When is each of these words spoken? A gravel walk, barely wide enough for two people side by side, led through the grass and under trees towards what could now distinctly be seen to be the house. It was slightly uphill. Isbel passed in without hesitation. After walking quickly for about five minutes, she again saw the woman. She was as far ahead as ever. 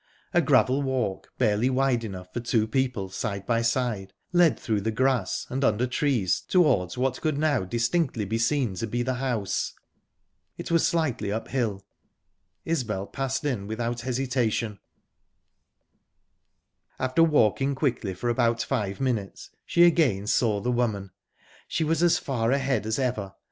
A 0.33 0.41
gravel 0.41 0.81
walk, 0.81 1.31
barely 1.37 1.69
wide 1.69 2.03
enough 2.03 2.33
for 2.33 2.39
two 2.39 2.67
people 2.67 3.09
side 3.09 3.45
by 3.45 3.61
side, 3.61 4.13
led 4.33 4.59
through 4.59 4.81
the 4.81 4.89
grass 4.89 5.45
and 5.47 5.63
under 5.63 5.85
trees 5.85 6.41
towards 6.41 6.97
what 6.97 7.21
could 7.21 7.37
now 7.37 7.65
distinctly 7.65 8.25
be 8.25 8.39
seen 8.39 8.73
to 8.77 8.87
be 8.87 9.03
the 9.03 9.13
house. 9.13 9.75
It 10.57 10.71
was 10.71 10.87
slightly 10.87 11.31
uphill. 11.31 11.85
Isbel 12.65 13.05
passed 13.05 13.45
in 13.45 13.67
without 13.67 14.01
hesitation. 14.01 14.79
After 16.97 17.21
walking 17.21 17.75
quickly 17.75 18.15
for 18.15 18.27
about 18.29 18.63
five 18.63 18.99
minutes, 18.99 19.51
she 19.67 19.83
again 19.83 20.25
saw 20.25 20.61
the 20.61 20.71
woman. 20.71 21.11
She 21.67 21.83
was 21.83 22.01
as 22.01 22.17
far 22.17 22.49
ahead 22.51 22.87
as 22.87 22.97
ever. 22.97 23.35